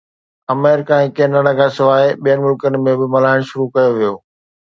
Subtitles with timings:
[0.53, 4.15] آمريڪا ۽ Canada کانسواءِ ٻين ملڪن ۾ به ملهائڻ شروع ڪيو ويو